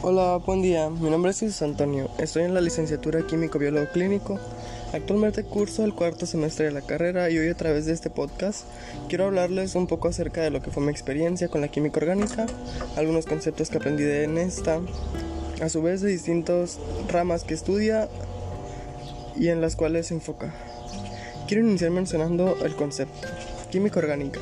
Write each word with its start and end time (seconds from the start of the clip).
Hola, 0.00 0.36
buen 0.46 0.62
día. 0.62 0.88
Mi 0.90 1.10
nombre 1.10 1.32
es 1.32 1.40
Jesús 1.40 1.60
Antonio. 1.60 2.08
Estoy 2.18 2.44
en 2.44 2.54
la 2.54 2.60
licenciatura 2.60 3.26
Químico 3.26 3.58
Biólogo 3.58 3.88
Clínico. 3.90 4.38
Actualmente 4.92 5.42
curso 5.42 5.84
el 5.84 5.92
cuarto 5.92 6.24
semestre 6.24 6.66
de 6.66 6.70
la 6.70 6.82
carrera 6.82 7.28
y 7.30 7.38
hoy 7.38 7.48
a 7.48 7.56
través 7.56 7.86
de 7.86 7.94
este 7.94 8.08
podcast 8.08 8.64
quiero 9.08 9.26
hablarles 9.26 9.74
un 9.74 9.88
poco 9.88 10.06
acerca 10.06 10.40
de 10.40 10.50
lo 10.50 10.62
que 10.62 10.70
fue 10.70 10.84
mi 10.84 10.92
experiencia 10.92 11.48
con 11.48 11.62
la 11.62 11.68
química 11.68 11.98
orgánica, 11.98 12.46
algunos 12.96 13.26
conceptos 13.26 13.70
que 13.70 13.78
aprendí 13.78 14.04
en 14.04 14.38
esta, 14.38 14.80
a 15.60 15.68
su 15.68 15.82
vez 15.82 16.00
de 16.00 16.10
distintas 16.10 16.78
ramas 17.08 17.42
que 17.42 17.54
estudia 17.54 18.08
y 19.34 19.48
en 19.48 19.60
las 19.60 19.74
cuales 19.74 20.06
se 20.06 20.14
enfoca. 20.14 20.54
Quiero 21.48 21.66
iniciar 21.66 21.90
mencionando 21.90 22.56
el 22.64 22.76
concepto, 22.76 23.26
química 23.72 23.98
orgánica. 23.98 24.38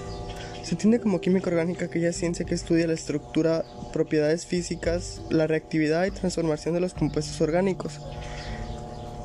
Se 0.67 0.75
entiende 0.75 0.99
como 0.99 1.21
química 1.21 1.49
orgánica 1.49 1.85
aquella 1.85 2.13
ciencia 2.13 2.45
que 2.45 2.57
estudia 2.57 2.89
la 2.89 2.93
estructura, 2.93 3.65
propiedades 3.93 4.47
físicas, 4.47 5.23
la 5.31 5.47
reactividad 5.47 6.05
y 6.07 6.11
transformación 6.11 6.75
de 6.75 6.81
los 6.81 6.93
compuestos 6.93 7.41
orgánicos. 7.41 8.01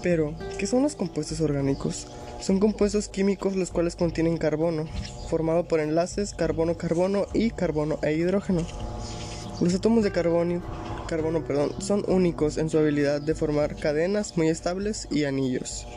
Pero, 0.03 0.35
¿qué 0.59 0.67
son 0.67 0.83
los 0.83 0.95
compuestos 0.95 1.41
orgánicos? 1.41 2.05
Son 2.41 2.59
compuestos 2.59 3.07
químicos 3.07 3.55
los 3.55 3.71
cuales 3.71 3.95
contienen 3.95 4.37
carbono, 4.37 4.85
formado 5.31 5.67
por 5.67 5.79
enlaces 5.79 6.35
carbono-carbono 6.35 7.25
y 7.33 7.49
carbono 7.49 7.97
e 8.03 8.13
hidrógeno. 8.13 8.61
Los 9.61 9.73
átomos 9.73 10.03
de 10.03 10.11
carbono, 10.11 10.61
carbono 11.07 11.43
perdón, 11.43 11.71
son 11.81 12.05
únicos 12.07 12.59
en 12.59 12.69
su 12.69 12.77
habilidad 12.77 13.19
de 13.19 13.33
formar 13.33 13.77
cadenas 13.77 14.37
muy 14.37 14.47
estables 14.47 15.07
y 15.09 15.23
anillos 15.23 15.87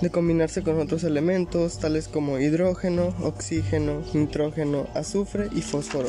de 0.00 0.10
combinarse 0.10 0.62
con 0.62 0.78
otros 0.80 1.04
elementos 1.04 1.78
tales 1.78 2.08
como 2.08 2.38
hidrógeno, 2.38 3.14
oxígeno, 3.22 4.02
nitrógeno, 4.12 4.86
azufre 4.94 5.48
y 5.54 5.62
fósforo. 5.62 6.08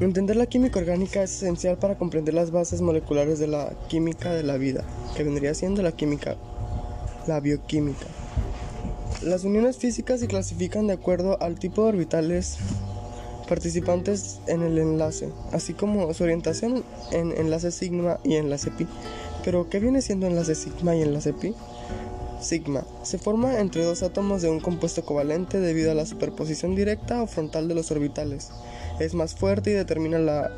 Entender 0.00 0.36
la 0.36 0.46
química 0.46 0.78
orgánica 0.78 1.22
es 1.22 1.36
esencial 1.36 1.76
para 1.76 1.98
comprender 1.98 2.32
las 2.32 2.50
bases 2.50 2.80
moleculares 2.80 3.38
de 3.38 3.46
la 3.46 3.74
química 3.88 4.32
de 4.32 4.42
la 4.42 4.56
vida, 4.56 4.82
que 5.14 5.24
vendría 5.24 5.52
siendo 5.52 5.82
la 5.82 5.92
química, 5.92 6.36
la 7.26 7.38
bioquímica. 7.40 8.06
Las 9.22 9.44
uniones 9.44 9.76
físicas 9.76 10.20
se 10.20 10.26
clasifican 10.26 10.86
de 10.86 10.94
acuerdo 10.94 11.36
al 11.42 11.58
tipo 11.58 11.82
de 11.82 11.90
orbitales 11.90 12.56
participantes 13.46 14.40
en 14.46 14.62
el 14.62 14.78
enlace, 14.78 15.28
así 15.52 15.74
como 15.74 16.14
su 16.14 16.22
orientación 16.22 16.82
en 17.12 17.32
enlace 17.32 17.70
sigma 17.70 18.18
y 18.24 18.36
enlace 18.36 18.70
pi. 18.70 18.86
Pero, 19.44 19.68
¿qué 19.68 19.78
viene 19.80 20.02
siendo 20.02 20.26
enlace 20.26 20.54
sigma 20.54 20.94
y 20.94 21.02
enlace 21.02 21.32
pi? 21.32 21.54
Sigma 22.40 22.84
se 23.02 23.18
forma 23.18 23.58
entre 23.60 23.84
dos 23.84 24.02
átomos 24.02 24.40
de 24.42 24.48
un 24.48 24.60
compuesto 24.60 25.04
covalente 25.04 25.60
debido 25.60 25.90
a 25.90 25.94
la 25.94 26.06
superposición 26.06 26.74
directa 26.74 27.22
o 27.22 27.26
frontal 27.26 27.68
de 27.68 27.74
los 27.74 27.90
orbitales. 27.90 28.50
Es 28.98 29.14
más 29.14 29.34
fuerte 29.34 29.70
y 29.70 29.74
determina 29.74 30.18
la 30.18 30.50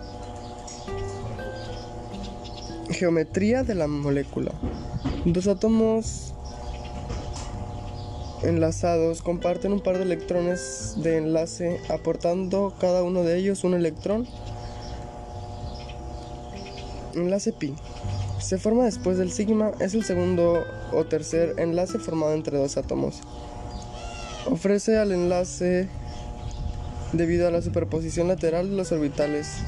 geometría 2.91 3.64
de 3.64 3.75
la 3.75 3.88
molécula. 3.88 4.53
Dos 5.25 5.48
átomos 5.48 6.34
enlazados 8.42 9.22
comparten 9.22 9.72
un 9.72 9.80
par 9.80 9.98
de 9.98 10.05
electrones 10.05 10.94
de 10.97 11.19
enlace 11.19 11.80
aportando 11.88 12.75
cada 12.80 13.03
uno 13.03 13.22
de 13.22 13.38
ellos 13.38 13.64
un 13.64 13.75
electrón. 13.75 14.27
Enlace 17.14 17.53
pi 17.53 17.75
se 18.42 18.58
forma 18.58 18.84
después 18.84 19.18
del 19.18 19.30
sigma, 19.30 19.70
es 19.78 19.94
el 19.94 20.04
segundo 20.04 20.64
o 20.92 21.04
tercer 21.04 21.54
enlace 21.58 21.98
formado 21.98 22.34
entre 22.34 22.58
dos 22.58 22.76
átomos. 22.76 23.20
Ofrece 24.50 24.98
al 24.98 25.12
enlace 25.12 25.88
debido 27.12 27.46
a 27.46 27.52
la 27.52 27.62
superposición 27.62 28.28
lateral 28.28 28.70
de 28.70 28.76
los 28.76 28.90
orbitales. 28.90 29.58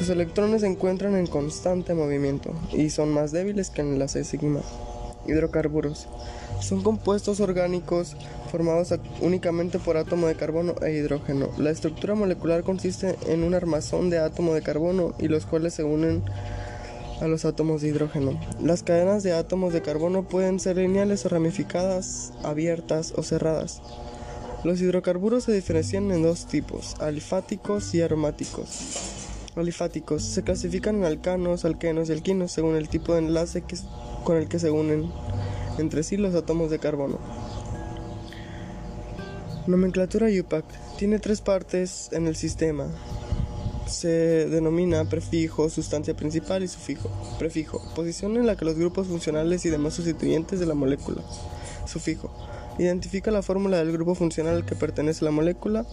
Los 0.00 0.08
electrones 0.08 0.62
se 0.62 0.66
encuentran 0.66 1.14
en 1.16 1.26
constante 1.26 1.92
movimiento 1.92 2.54
y 2.72 2.88
son 2.88 3.12
más 3.12 3.32
débiles 3.32 3.68
que 3.68 3.82
el 3.82 3.88
enlace 3.88 4.24
sigma. 4.24 4.60
Hidrocarburos. 5.26 6.08
Son 6.60 6.82
compuestos 6.82 7.40
orgánicos 7.40 8.16
formados 8.50 8.94
únicamente 9.20 9.78
por 9.78 9.98
átomo 9.98 10.26
de 10.26 10.36
carbono 10.36 10.74
e 10.80 10.92
hidrógeno. 10.92 11.50
La 11.58 11.70
estructura 11.70 12.14
molecular 12.14 12.62
consiste 12.62 13.16
en 13.26 13.44
un 13.44 13.54
armazón 13.54 14.08
de 14.08 14.18
átomo 14.18 14.54
de 14.54 14.62
carbono 14.62 15.12
y 15.18 15.28
los 15.28 15.44
cuales 15.44 15.74
se 15.74 15.84
unen 15.84 16.24
a 17.20 17.26
los 17.26 17.44
átomos 17.44 17.82
de 17.82 17.88
hidrógeno. 17.88 18.38
Las 18.60 18.82
cadenas 18.82 19.22
de 19.22 19.32
átomos 19.32 19.72
de 19.72 19.82
carbono 19.82 20.28
pueden 20.28 20.60
ser 20.60 20.76
lineales 20.76 21.24
o 21.26 21.28
ramificadas, 21.28 22.32
abiertas 22.42 23.12
o 23.16 23.22
cerradas. 23.22 23.82
Los 24.64 24.80
hidrocarburos 24.80 25.44
se 25.44 25.52
diferencian 25.52 26.10
en 26.10 26.22
dos 26.22 26.46
tipos, 26.46 26.96
alifáticos 27.00 27.94
y 27.94 28.02
aromáticos. 28.02 28.68
Alifáticos 29.56 30.22
se 30.22 30.42
clasifican 30.42 30.96
en 30.96 31.04
alcanos, 31.04 31.64
alquenos 31.64 32.08
y 32.08 32.12
alquinos 32.12 32.52
según 32.52 32.76
el 32.76 32.88
tipo 32.88 33.12
de 33.12 33.20
enlace 33.20 33.62
con 34.24 34.36
el 34.36 34.48
que 34.48 34.58
se 34.58 34.70
unen 34.70 35.10
entre 35.78 36.02
sí 36.02 36.16
los 36.16 36.34
átomos 36.34 36.70
de 36.70 36.78
carbono. 36.78 37.18
Nomenclatura 39.66 40.28
UPAC 40.28 40.64
tiene 40.96 41.18
tres 41.18 41.40
partes 41.40 42.08
en 42.12 42.26
el 42.26 42.36
sistema, 42.36 42.88
se 43.88 44.46
denomina 44.48 45.04
prefijo, 45.06 45.68
sustancia 45.68 46.14
principal 46.14 46.62
y 46.62 46.68
sufijo. 46.68 47.10
Prefijo, 47.38 47.82
posición 47.94 48.36
en 48.36 48.46
la 48.46 48.56
que 48.56 48.64
los 48.64 48.76
grupos 48.76 49.08
funcionales 49.08 49.64
y 49.64 49.70
demás 49.70 49.94
sustituyentes 49.94 50.60
de 50.60 50.66
la 50.66 50.74
molécula. 50.74 51.22
Sufijo, 51.86 52.30
identifica 52.78 53.30
la 53.30 53.42
fórmula 53.42 53.78
del 53.78 53.92
grupo 53.92 54.14
funcional 54.14 54.56
al 54.56 54.64
que 54.64 54.74
pertenece 54.74 55.24
la 55.24 55.30
molécula. 55.30 55.86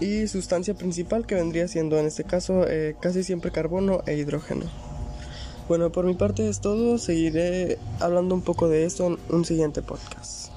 Y 0.00 0.26
sustancia 0.26 0.74
principal 0.74 1.26
que 1.26 1.36
vendría 1.36 1.68
siendo 1.68 1.98
en 1.98 2.06
este 2.06 2.24
caso 2.24 2.66
eh, 2.68 2.96
casi 3.00 3.24
siempre 3.24 3.50
carbono 3.50 4.02
e 4.06 4.16
hidrógeno. 4.16 4.66
Bueno, 5.68 5.90
por 5.90 6.04
mi 6.04 6.14
parte 6.14 6.48
es 6.48 6.60
todo, 6.60 6.98
seguiré 6.98 7.78
hablando 7.98 8.34
un 8.34 8.42
poco 8.42 8.68
de 8.68 8.84
esto 8.84 9.06
en 9.06 9.18
un 9.30 9.44
siguiente 9.44 9.82
podcast. 9.82 10.50